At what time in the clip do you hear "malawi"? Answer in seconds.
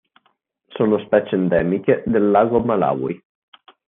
2.59-3.23